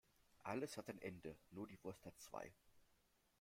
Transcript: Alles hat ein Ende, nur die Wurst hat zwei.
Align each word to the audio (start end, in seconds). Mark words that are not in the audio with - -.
Alles 0.41 0.77
hat 0.77 0.89
ein 0.89 0.97
Ende, 0.97 1.37
nur 1.51 1.67
die 1.67 1.77
Wurst 1.83 2.07
hat 2.07 2.19
zwei. 2.19 2.51